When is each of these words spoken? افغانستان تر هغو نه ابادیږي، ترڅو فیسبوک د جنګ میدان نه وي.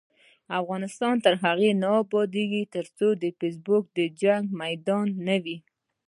افغانستان 0.61 1.15
تر 1.25 1.33
هغو 1.43 1.71
نه 1.81 1.89
ابادیږي، 2.03 2.63
ترڅو 2.75 3.07
فیسبوک 3.39 3.83
د 3.97 3.99
جنګ 4.21 4.43
میدان 4.61 5.07
نه 5.27 5.35
وي. 5.43 5.57